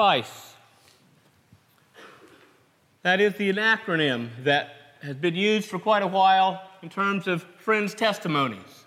[0.00, 0.54] SPICE.
[3.02, 4.70] That is the acronym that
[5.02, 8.86] has been used for quite a while in terms of friends' testimonies.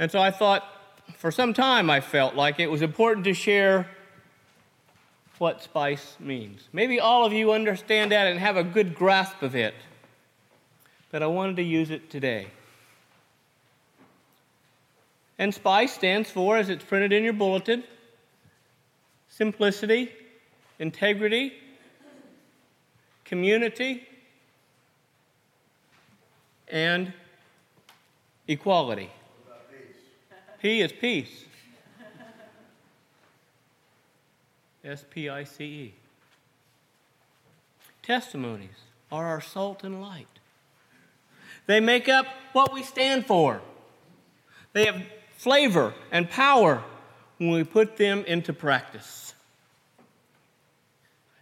[0.00, 0.64] And so I thought,
[1.16, 3.88] for some time, I felt like it was important to share
[5.38, 6.68] what spice means.
[6.72, 9.74] Maybe all of you understand that and have a good grasp of it,
[11.12, 12.48] but I wanted to use it today.
[15.38, 17.84] And SPICE stands for, as it's printed in your bulletin,
[19.36, 20.12] simplicity,
[20.78, 21.52] integrity,
[23.24, 24.06] community,
[26.68, 27.12] and
[28.46, 29.10] equality.
[30.60, 31.44] P is peace.
[34.84, 35.94] S P I C E.
[38.02, 38.68] Testimonies
[39.10, 40.28] are our salt and light.
[41.66, 43.62] They make up what we stand for.
[44.74, 45.02] They have
[45.36, 46.84] flavor and power
[47.38, 49.34] when we put them into practice.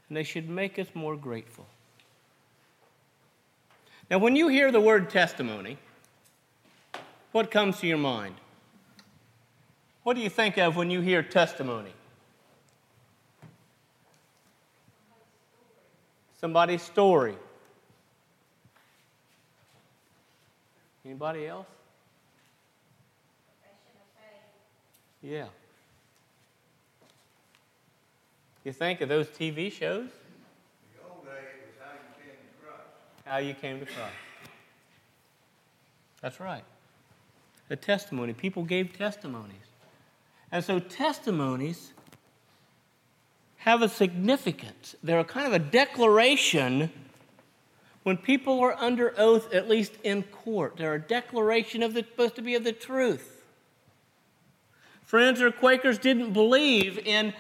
[0.09, 1.66] And they should make us more grateful.
[4.10, 5.79] Now, when you hear the word testimony,
[7.32, 8.34] what comes to your mind?
[10.02, 11.93] What do you think of when you hear testimony?
[16.40, 17.37] Somebody's story.
[21.04, 21.66] Anybody else?
[25.23, 25.46] Yeah.
[28.65, 30.09] You think of those TV shows?
[30.95, 31.35] The old days
[31.66, 33.24] was how you came to Christ.
[33.24, 34.15] How you came to Christ.
[36.21, 36.65] That's right.
[37.71, 38.33] A testimony.
[38.33, 39.57] People gave testimonies.
[40.52, 41.93] And so testimonies
[43.59, 44.95] have a significance.
[45.02, 46.90] They're a kind of a declaration
[48.02, 50.77] when people are under oath, at least in court.
[50.77, 53.45] They're a declaration of the supposed to be of the truth.
[55.05, 57.35] Friends or Quakers didn't believe in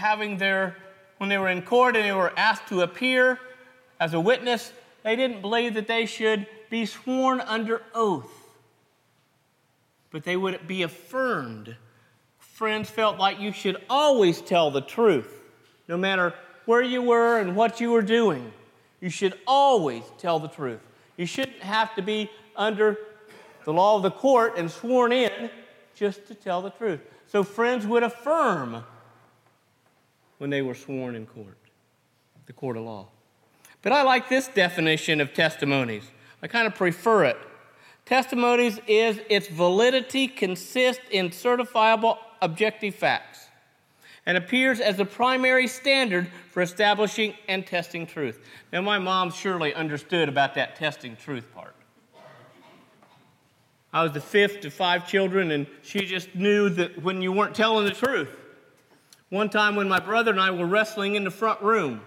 [0.00, 0.76] having their,
[1.18, 3.38] when they were in court and they were asked to appear
[4.00, 4.72] as a witness,
[5.04, 8.32] they didn't believe that they should be sworn under oath,
[10.10, 11.76] but they would be affirmed.
[12.38, 15.42] Friends felt like you should always tell the truth,
[15.88, 18.52] no matter where you were and what you were doing.
[19.00, 20.80] You should always tell the truth.
[21.16, 22.96] You shouldn't have to be under
[23.64, 25.50] the law of the court and sworn in
[25.94, 27.00] just to tell the truth.
[27.26, 28.84] So friends would affirm
[30.40, 31.58] when they were sworn in court,
[32.46, 33.06] the court of law.
[33.82, 36.10] But I like this definition of testimonies.
[36.42, 37.36] I kind of prefer it.
[38.06, 43.48] Testimonies is its validity consists in certifiable objective facts
[44.24, 48.40] and appears as the primary standard for establishing and testing truth.
[48.72, 51.74] Now, my mom surely understood about that testing truth part.
[53.92, 57.54] I was the fifth of five children, and she just knew that when you weren't
[57.54, 58.30] telling the truth.
[59.30, 62.02] One time when my brother and I were wrestling in the front room,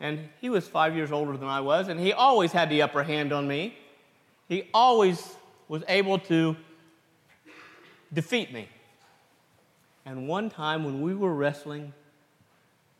[0.00, 3.02] and he was five years older than I was, and he always had the upper
[3.02, 3.76] hand on me.
[4.48, 5.34] He always
[5.66, 6.56] was able to
[8.12, 8.68] defeat me.
[10.04, 11.94] And one time when we were wrestling,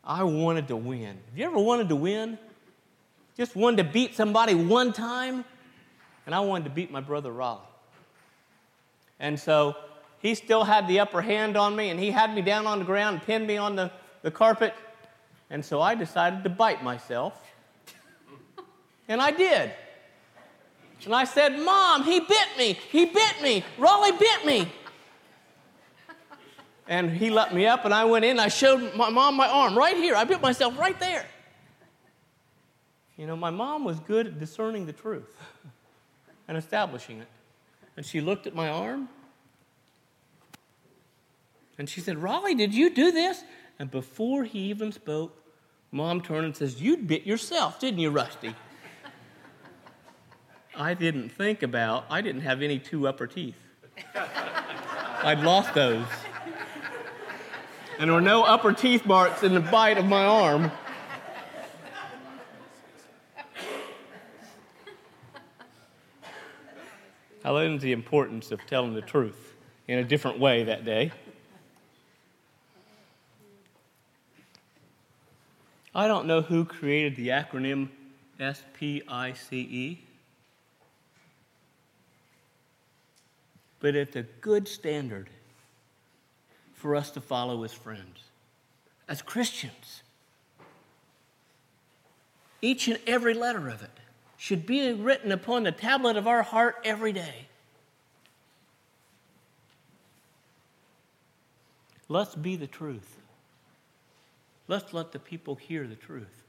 [0.03, 1.19] I wanted to win.
[1.29, 2.39] Have you ever wanted to win?
[3.37, 5.45] Just wanted to beat somebody one time?
[6.25, 7.61] And I wanted to beat my brother Raleigh.
[9.19, 9.75] And so
[10.25, 12.85] he still had the upper hand on me, and he had me down on the
[12.85, 13.91] ground pinned me on the,
[14.23, 14.73] the carpet.
[15.51, 17.39] And so I decided to bite myself.
[19.07, 19.71] And I did.
[21.05, 22.73] And I said, Mom, he bit me.
[22.89, 23.63] He bit me.
[23.77, 24.67] Raleigh bit me.
[26.87, 28.39] And he let me up, and I went in.
[28.39, 30.15] I showed my mom my arm right here.
[30.15, 31.27] I bit myself right there.
[33.15, 35.29] You know, my mom was good at discerning the truth
[36.47, 37.27] and establishing it.
[37.95, 39.07] And she looked at my arm
[41.77, 43.43] and she said, Raleigh, did you do this?
[43.79, 45.43] And before he even spoke,
[45.91, 48.55] mom turned and says, You bit yourself, didn't you, Rusty?
[50.77, 53.55] I didn't think about, I didn't have any two upper teeth.
[54.13, 56.05] I'd lost those.
[57.97, 60.71] And there were no upper teeth marks in the bite of my arm.
[67.43, 69.55] I learned the importance of telling the truth
[69.87, 71.11] in a different way that day.
[75.95, 77.87] I don't know who created the acronym
[78.37, 79.97] SPICE,
[83.79, 85.29] but it's a good standard
[86.73, 88.19] for us to follow as friends,
[89.07, 90.03] as Christians.
[92.61, 93.89] Each and every letter of it
[94.35, 97.47] should be written upon the tablet of our heart every day.
[102.09, 103.15] Let's be the truth.
[104.67, 106.43] Let's let the people hear the truth.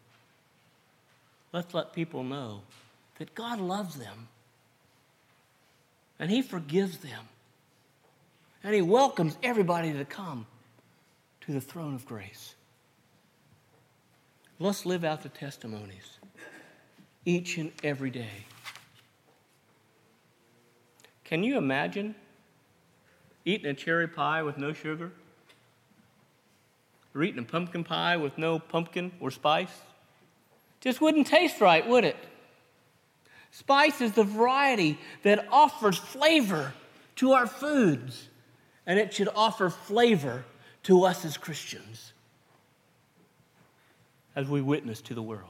[1.52, 2.62] Let's let people know
[3.18, 4.28] that God loves them
[6.18, 7.28] and He forgives them
[8.64, 10.46] and He welcomes everybody to come
[11.42, 12.54] to the throne of grace.
[14.58, 16.18] Let's live out the testimonies
[17.24, 18.46] each and every day.
[21.24, 22.14] Can you imagine
[23.44, 25.12] eating a cherry pie with no sugar?
[27.16, 29.72] Or eating a pumpkin pie with no pumpkin or spice?
[30.82, 32.16] Just wouldn't taste right, would it?
[33.50, 36.74] Spice is the variety that offers flavor
[37.16, 38.28] to our foods,
[38.84, 40.44] and it should offer flavor
[40.82, 42.12] to us as Christians
[44.36, 45.48] as we witness to the world.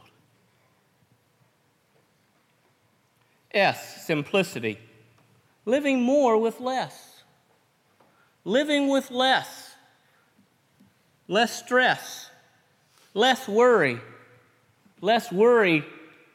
[3.50, 4.78] S, simplicity.
[5.64, 7.24] Living more with less.
[8.44, 9.55] Living with less.
[11.28, 12.30] Less stress.
[13.14, 14.00] Less worry.
[15.00, 15.84] Less worry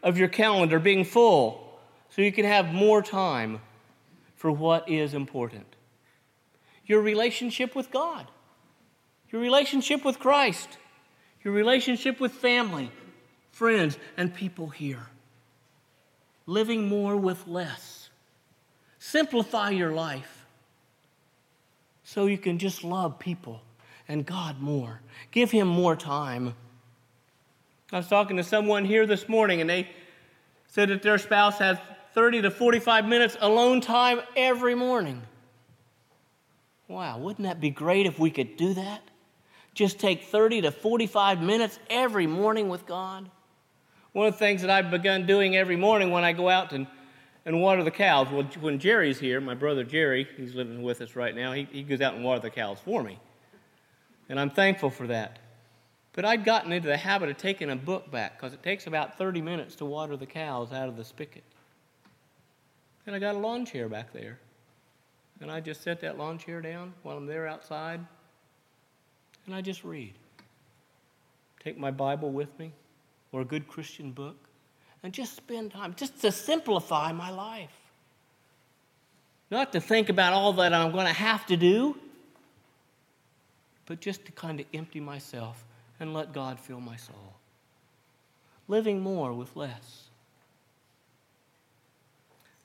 [0.03, 1.79] of your calendar being full
[2.09, 3.61] so you can have more time
[4.35, 5.65] for what is important.
[6.85, 8.27] Your relationship with God,
[9.29, 10.77] your relationship with Christ,
[11.43, 12.91] your relationship with family,
[13.51, 15.07] friends, and people here.
[16.45, 18.09] Living more with less.
[18.99, 20.45] Simplify your life
[22.03, 23.61] so you can just love people
[24.11, 24.99] and God more.
[25.31, 26.53] Give Him more time.
[27.93, 29.89] I was talking to someone here this morning, and they
[30.67, 31.77] said that their spouse has
[32.13, 35.21] 30 to 45 minutes alone time every morning.
[36.89, 39.01] Wow, wouldn't that be great if we could do that?
[39.73, 43.31] Just take 30 to 45 minutes every morning with God.
[44.11, 46.85] One of the things that I've begun doing every morning when I go out and,
[47.45, 51.15] and water the cows, well, when Jerry's here, my brother Jerry, he's living with us
[51.15, 53.17] right now, he, he goes out and water the cows for me.
[54.31, 55.39] And I'm thankful for that.
[56.13, 59.17] But I'd gotten into the habit of taking a book back because it takes about
[59.17, 61.43] 30 minutes to water the cows out of the spigot.
[63.05, 64.39] And I got a lawn chair back there.
[65.41, 67.99] And I just set that lawn chair down while I'm there outside
[69.45, 70.13] and I just read.
[71.61, 72.71] Take my Bible with me
[73.33, 74.37] or a good Christian book
[75.03, 77.75] and just spend time, just to simplify my life.
[79.49, 81.97] Not to think about all that I'm going to have to do,
[83.85, 85.63] but just to kind of empty myself
[85.99, 87.33] and let God fill my soul.
[88.67, 90.09] Living more with less.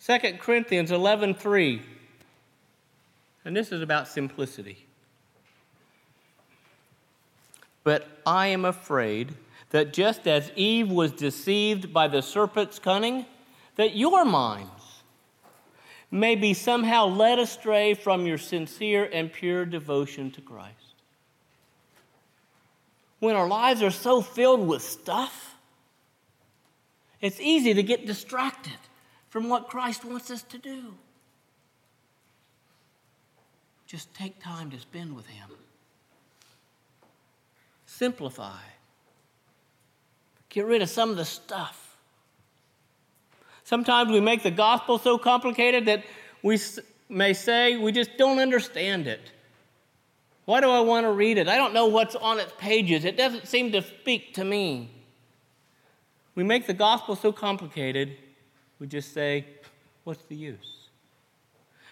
[0.00, 1.82] 2 Corinthians 11:3.
[3.44, 4.86] And this is about simplicity.
[7.84, 9.34] But I am afraid
[9.70, 13.26] that just as Eve was deceived by the serpent's cunning,
[13.76, 15.02] that your minds
[16.10, 20.95] may be somehow led astray from your sincere and pure devotion to Christ.
[23.18, 25.56] When our lives are so filled with stuff,
[27.20, 28.76] it's easy to get distracted
[29.28, 30.94] from what Christ wants us to do.
[33.86, 35.48] Just take time to spend with Him.
[37.86, 38.58] Simplify.
[40.48, 41.96] Get rid of some of the stuff.
[43.64, 46.04] Sometimes we make the gospel so complicated that
[46.42, 46.58] we
[47.08, 49.32] may say we just don't understand it.
[50.46, 51.48] Why do I want to read it?
[51.48, 53.04] I don't know what's on its pages.
[53.04, 54.90] It doesn't seem to speak to me.
[56.36, 58.16] We make the gospel so complicated,
[58.78, 59.44] we just say,
[60.04, 60.88] What's the use?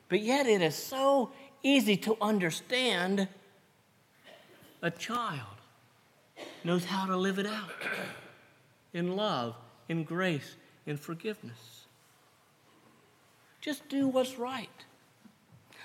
[0.08, 1.32] But yet, it is so
[1.64, 3.26] easy to understand
[4.82, 5.49] a child
[6.62, 7.70] knows how to live it out
[8.92, 9.56] in love,
[9.88, 10.54] in grace,
[10.87, 11.87] in forgiveness.
[13.61, 14.68] Just do what's right.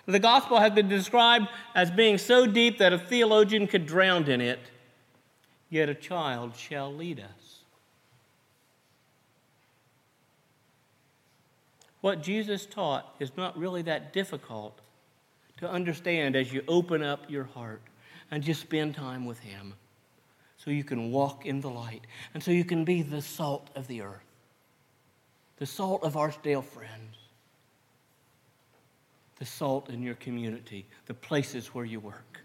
[0.09, 4.41] The gospel has been described as being so deep that a theologian could drown in
[4.41, 4.59] it,
[5.69, 7.59] yet a child shall lead us.
[12.01, 14.79] What Jesus taught is not really that difficult
[15.57, 17.81] to understand as you open up your heart
[18.31, 19.75] and just spend time with Him
[20.57, 22.01] so you can walk in the light
[22.33, 24.25] and so you can be the salt of the earth,
[25.57, 27.28] the salt of our stale friends,
[29.39, 32.41] the salt in your community, the places where you work.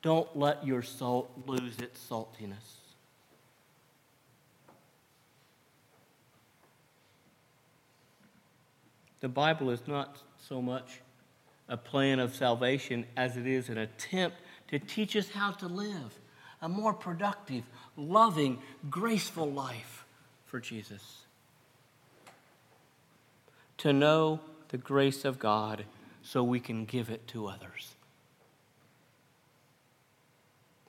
[0.00, 2.78] Don't let your salt lose its saltiness.
[9.20, 11.00] The Bible is not so much
[11.68, 14.36] a plan of salvation as it is an attempt
[14.68, 16.20] to teach us how to live
[16.60, 17.64] a more productive,
[17.96, 18.58] loving,
[18.90, 20.04] graceful life
[20.44, 21.22] for Jesus.
[23.78, 24.40] To know
[24.74, 25.84] the grace of God
[26.20, 27.94] so we can give it to others.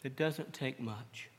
[0.04, 1.30] It doesn't take much.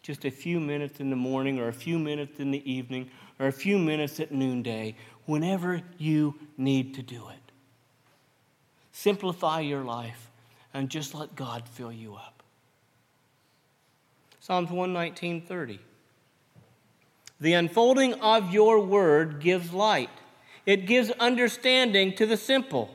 [0.00, 3.48] Just a few minutes in the morning, or a few minutes in the evening, or
[3.48, 7.52] a few minutes at noonday, whenever you need to do it.
[8.90, 10.30] Simplify your life
[10.72, 12.42] and just let God fill you up.
[14.40, 15.78] Psalms 119:30.
[17.38, 20.08] The unfolding of your word gives light.
[20.68, 22.94] It gives understanding to the simple.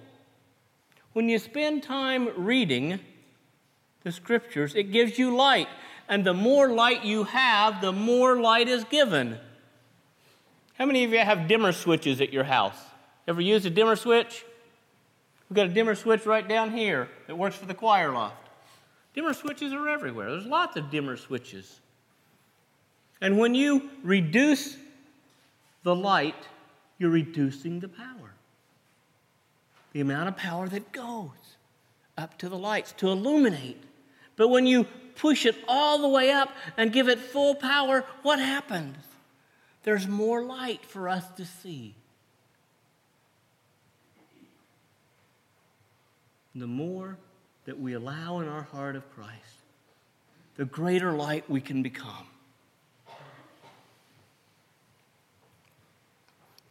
[1.13, 2.99] When you spend time reading
[4.03, 5.67] the scriptures, it gives you light.
[6.07, 9.39] And the more light you have, the more light is given.
[10.75, 12.77] How many of you have dimmer switches at your house?
[13.27, 14.45] Ever used a dimmer switch?
[15.49, 18.49] We've got a dimmer switch right down here that works for the choir loft.
[19.15, 20.29] Dimmer switches are everywhere.
[20.29, 21.79] There's lots of dimmer switches.
[23.19, 24.77] And when you reduce
[25.81, 26.35] the light,
[26.97, 28.33] you're reducing the power.
[29.93, 31.29] The amount of power that goes
[32.17, 33.81] up to the lights to illuminate.
[34.35, 34.85] But when you
[35.15, 38.97] push it all the way up and give it full power, what happens?
[39.83, 41.95] There's more light for us to see.
[46.55, 47.17] The more
[47.65, 49.33] that we allow in our heart of Christ,
[50.55, 52.27] the greater light we can become.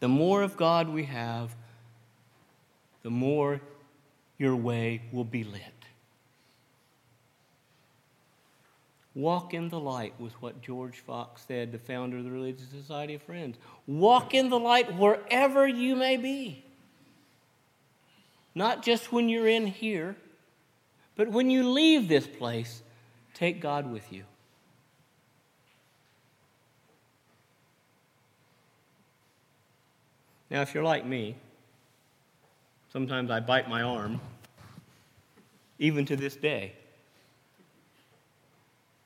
[0.02, 1.54] The more of God we have,
[3.04, 3.60] the more
[4.36, 5.62] your way will be lit.
[9.14, 13.14] Walk in the light was what George Fox said, the founder of the Religious Society
[13.14, 13.58] of Friends.
[13.86, 16.64] Walk in the light wherever you may be.
[18.56, 20.16] Not just when you're in here,
[21.14, 22.82] but when you leave this place,
[23.34, 24.24] take God with you.
[30.52, 31.34] Now, if you're like me,
[32.92, 34.20] sometimes I bite my arm,
[35.78, 36.74] even to this day.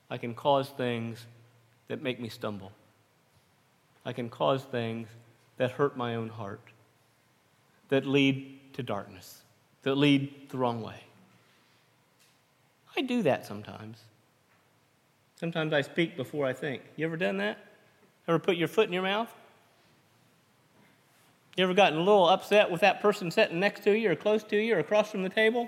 [0.09, 1.25] I can cause things
[1.87, 2.73] that make me stumble.
[4.05, 5.07] I can cause things
[5.55, 6.59] that hurt my own heart,
[7.87, 9.39] that lead to darkness,
[9.83, 10.99] that lead the wrong way.
[12.97, 13.99] I do that sometimes.
[15.37, 16.81] Sometimes I speak before I think.
[16.97, 17.57] You ever done that?
[18.27, 19.33] Ever put your foot in your mouth?
[21.57, 24.43] You ever gotten a little upset with that person sitting next to you or close
[24.43, 25.67] to you or across from the table?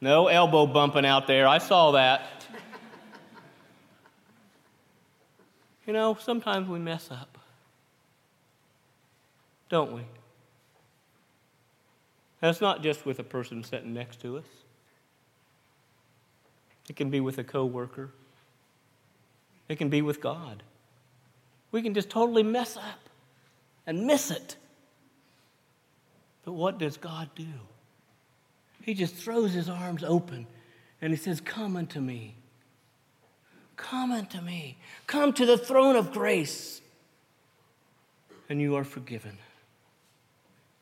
[0.00, 1.48] No elbow bumping out there.
[1.48, 2.46] I saw that.
[5.84, 7.38] you know, sometimes we mess up.
[9.68, 10.02] Don't we?
[12.40, 14.46] That's not just with a person sitting next to us.
[16.88, 18.10] It can be with a coworker.
[19.68, 20.62] It can be with God.
[21.72, 23.07] We can just totally mess up
[23.88, 24.56] and miss it.
[26.44, 27.46] But what does God do?
[28.82, 30.46] He just throws his arms open
[31.00, 32.34] and he says, Come unto me.
[33.76, 34.76] Come unto me.
[35.06, 36.82] Come to the throne of grace.
[38.50, 39.38] And you are forgiven.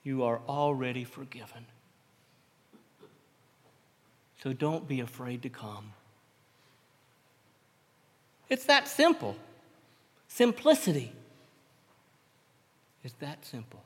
[0.03, 1.67] You are already forgiven.
[4.43, 5.93] So don't be afraid to come.
[8.49, 9.37] It's that simple.
[10.27, 11.13] Simplicity
[13.07, 13.83] is that simple.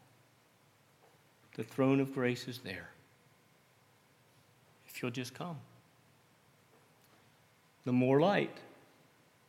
[1.55, 2.89] The throne of grace is there
[4.89, 5.59] if you'll just come.
[7.85, 8.57] The more light,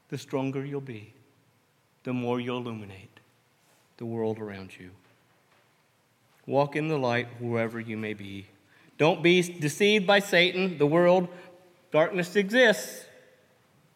[0.10, 1.14] the stronger you'll be,
[2.04, 3.22] the more you'll illuminate
[3.96, 4.90] the world around you.
[6.46, 8.48] Walk in the light wherever you may be.
[8.98, 11.30] Don't be deceived by Satan, the world.
[11.92, 13.06] Darkness exists,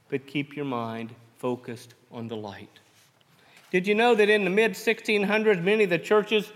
[0.08, 2.80] but keep your mind focused on the light.
[3.76, 6.50] Did you know that in the mid 1600s, many of the churches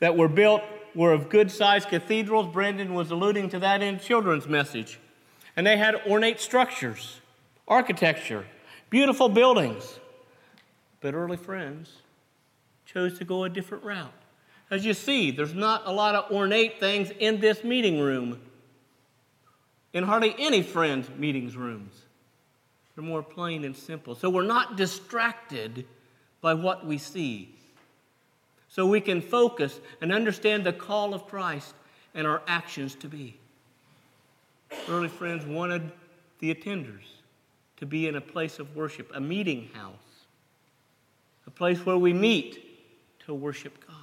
[0.00, 0.62] that were built
[0.94, 2.50] were of good sized cathedrals?
[2.50, 4.98] Brendan was alluding to that in children's message.
[5.54, 7.20] And they had ornate structures,
[7.68, 8.46] architecture,
[8.88, 10.00] beautiful buildings.
[11.02, 11.92] But early friends
[12.86, 14.10] chose to go a different route.
[14.70, 18.40] As you see, there's not a lot of ornate things in this meeting room,
[19.92, 21.92] in hardly any friends' meetings rooms.
[22.94, 24.14] They're more plain and simple.
[24.14, 25.84] So we're not distracted
[26.42, 27.54] by what we see.
[28.68, 31.74] So we can focus and understand the call of Christ
[32.14, 33.36] and our actions to be.
[34.88, 35.90] Early friends wanted
[36.40, 37.04] the attenders
[37.78, 39.94] to be in a place of worship, a meeting house,
[41.46, 43.96] a place where we meet to worship God.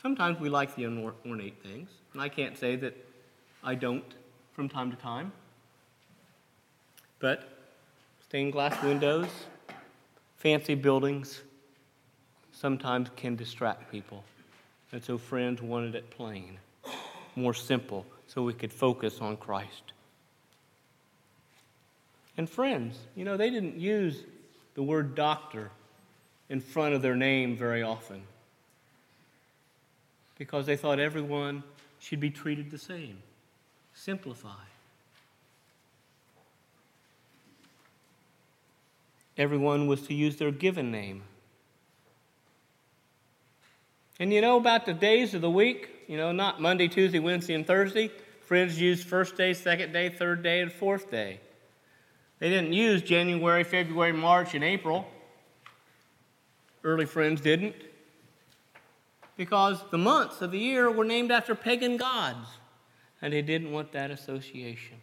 [0.00, 2.94] Sometimes we like the ornate things, and I can't say that
[3.62, 4.04] I don't
[4.52, 5.32] from time to time.
[7.18, 7.48] But
[8.28, 9.28] stained glass windows,
[10.44, 11.40] fancy buildings,
[12.52, 14.22] sometimes can distract people.
[14.92, 16.58] And so friends wanted it plain,
[17.34, 19.94] more simple, so we could focus on Christ.
[22.36, 24.22] And friends, you know, they didn't use
[24.74, 25.70] the word doctor
[26.50, 28.20] in front of their name very often
[30.36, 31.62] because they thought everyone
[32.00, 33.16] should be treated the same.
[33.94, 34.50] Simplify.
[39.36, 41.22] Everyone was to use their given name.
[44.20, 45.90] And you know about the days of the week?
[46.06, 48.10] You know, not Monday, Tuesday, Wednesday, and Thursday.
[48.42, 51.40] Friends used first day, second day, third day, and fourth day.
[52.38, 55.08] They didn't use January, February, March, and April.
[56.84, 57.74] Early friends didn't.
[59.36, 62.46] Because the months of the year were named after pagan gods,
[63.20, 64.98] and they didn't want that association.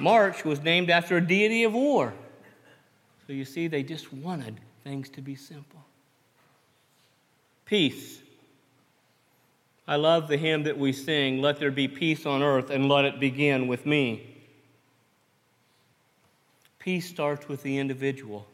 [0.00, 2.12] March was named after a deity of war.
[3.26, 5.80] So you see, they just wanted things to be simple.
[7.64, 8.20] Peace.
[9.86, 13.04] I love the hymn that we sing, Let There Be Peace on Earth and Let
[13.04, 14.34] It Begin with Me.
[16.78, 18.46] Peace starts with the individual,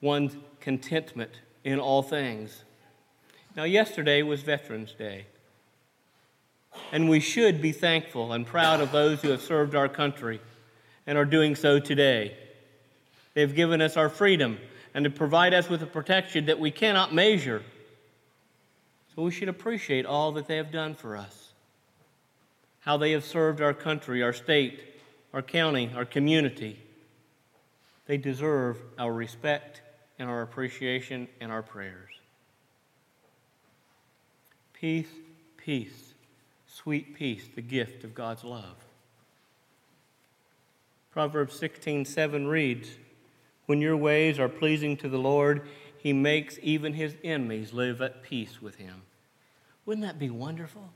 [0.00, 1.30] one's contentment
[1.62, 2.64] in all things.
[3.56, 5.26] Now, yesterday was Veterans Day,
[6.92, 10.40] and we should be thankful and proud of those who have served our country
[11.06, 12.36] and are doing so today.
[13.34, 14.58] They've given us our freedom
[14.94, 17.62] and to provide us with a protection that we cannot measure.
[19.14, 21.52] So we should appreciate all that they have done for us,
[22.80, 24.80] how they have served our country, our state,
[25.32, 26.78] our county, our community.
[28.06, 29.82] They deserve our respect
[30.18, 32.10] and our appreciation and our prayers.
[34.74, 35.08] Peace,
[35.56, 36.13] peace,
[36.74, 38.84] sweet peace, the gift of God's love.
[41.12, 42.98] Proverbs 16:7 reads,
[43.66, 48.24] "When your ways are pleasing to the Lord, he makes even his enemies live at
[48.24, 49.02] peace with him."
[49.86, 50.92] Wouldn't that be wonderful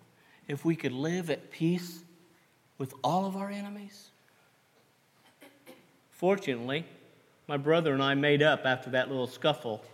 [0.48, 2.02] if we could live at peace
[2.76, 4.10] with all of our enemies?
[6.10, 6.84] Fortunately,
[7.46, 9.84] my brother and I made up after that little scuffle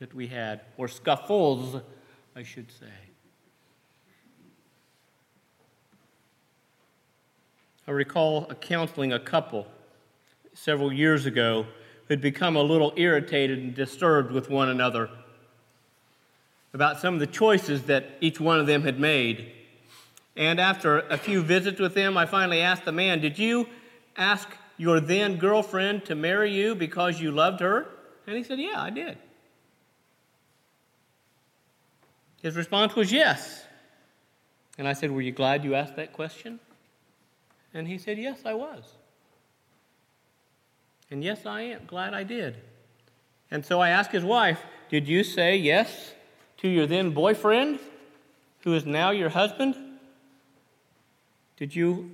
[0.00, 1.80] that we had, or scuffles,
[2.34, 3.07] I should say.
[7.88, 9.66] I recall counseling a couple
[10.52, 15.08] several years ago who had become a little irritated and disturbed with one another
[16.74, 19.52] about some of the choices that each one of them had made.
[20.36, 23.66] And after a few visits with them, I finally asked the man, Did you
[24.18, 27.86] ask your then girlfriend to marry you because you loved her?
[28.26, 29.16] And he said, Yeah, I did.
[32.42, 33.64] His response was yes.
[34.76, 36.60] And I said, Were you glad you asked that question?
[37.74, 38.84] And he said, Yes, I was.
[41.10, 42.56] And yes, I am glad I did.
[43.50, 46.12] And so I asked his wife, Did you say yes
[46.58, 47.78] to your then boyfriend,
[48.62, 49.74] who is now your husband?
[51.56, 52.10] Did you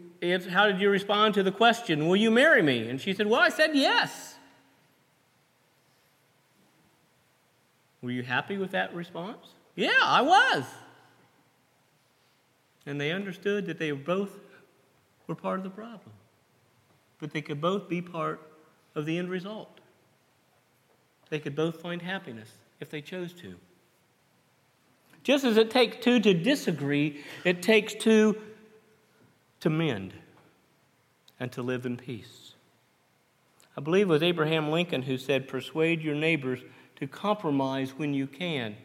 [0.51, 2.89] how did you respond to the question, Will you marry me?
[2.89, 4.37] And she said, Well, I said yes.
[8.01, 9.47] Were you happy with that response?
[9.75, 10.65] Yeah, I was.
[12.87, 14.31] And they understood that they both
[15.27, 16.13] were part of the problem,
[17.19, 18.41] but they could both be part
[18.95, 19.81] of the end result.
[21.31, 23.55] They could both find happiness if they chose to.
[25.23, 28.37] Just as it takes two to disagree, it takes two
[29.61, 30.13] to mend
[31.41, 32.53] and to live in peace.
[33.77, 36.61] I believe it was Abraham Lincoln who said, Persuade your neighbors
[36.97, 38.77] to compromise when you can.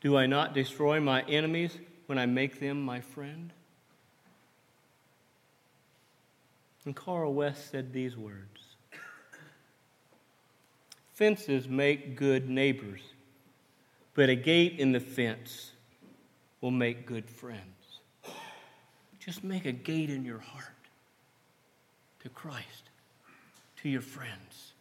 [0.00, 3.52] Do I not destroy my enemies when I make them my friend?
[6.86, 8.62] And Carl West said these words
[11.12, 13.00] Fences make good neighbors,
[14.14, 15.72] but a gate in the fence
[16.60, 17.62] will make good friends.
[19.18, 20.64] Just make a gate in your heart
[22.22, 22.90] to Christ,
[23.82, 24.72] to your friends.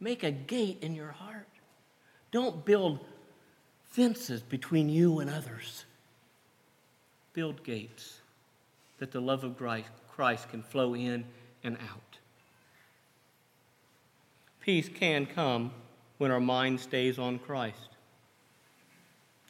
[0.00, 1.46] Make a gate in your heart.
[2.32, 3.04] Don't build
[3.84, 5.84] fences between you and others.
[7.32, 8.20] Build gates
[8.98, 9.56] that the love of
[10.18, 11.24] Christ can flow in
[11.62, 12.18] and out.
[14.60, 15.70] Peace can come
[16.18, 17.88] when our mind stays on Christ.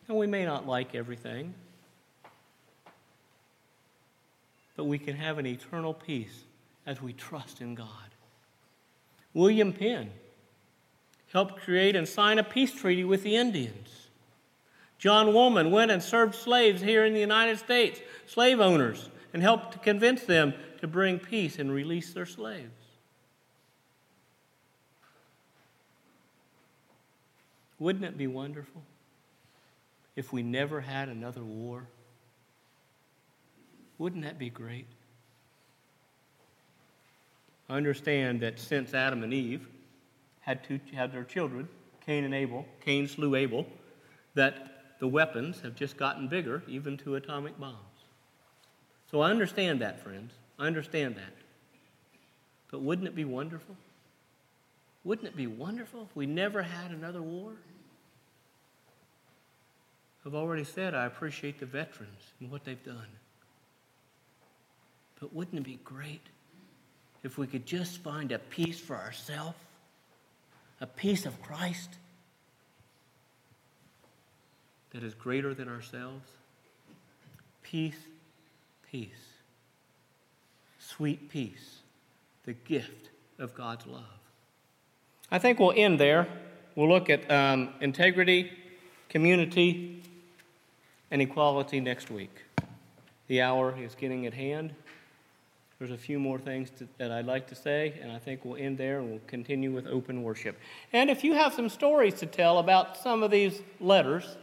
[0.07, 1.55] And we may not like everything.
[4.79, 6.45] but we can have an eternal peace
[6.87, 7.89] as we trust in God.
[9.35, 10.09] William Penn
[11.33, 14.07] helped create and sign a peace treaty with the Indians.
[14.97, 19.73] John Woolman went and served slaves here in the United States, slave owners, and helped
[19.73, 22.71] to convince them to bring peace and release their slaves.
[27.79, 28.83] Wouldn't it be wonderful
[30.17, 31.87] if we never had another war?
[33.99, 34.87] Wouldn't that be great?
[37.69, 39.69] I understand that since Adam and Eve
[40.41, 41.69] had, two, had their children,
[42.05, 43.67] Cain and Abel, Cain slew Abel,
[44.35, 47.88] that the weapons have just gotten bigger, even to atomic bombs.
[49.11, 50.33] So I understand that, friends.
[50.59, 51.33] I understand that.
[52.71, 53.77] But wouldn't it be wonderful?
[55.05, 57.53] Wouldn't it be wonderful if we never had another war?
[60.27, 63.07] I've already said I appreciate the veterans and what they've done.
[65.21, 66.21] But wouldn't it be great
[67.23, 69.57] if we could just find a peace for ourselves,
[70.83, 71.89] a peace of Christ
[74.91, 76.29] that is greater than ourselves?
[77.63, 77.97] Peace,
[78.91, 79.09] peace,
[80.79, 81.81] sweet peace,
[82.45, 84.05] the gift of God's love.
[85.31, 86.27] I think we'll end there.
[86.75, 88.51] We'll look at um, integrity,
[89.09, 90.03] community,
[91.11, 92.45] and equality next week.
[93.27, 94.75] The hour is getting at hand.
[95.79, 98.57] There's a few more things to, that I'd like to say, and I think we'll
[98.57, 100.59] end there and we'll continue with open worship.
[100.93, 104.37] And if you have some stories to tell about some of these letters,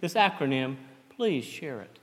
[0.00, 0.76] this acronym,
[1.14, 1.97] please share it.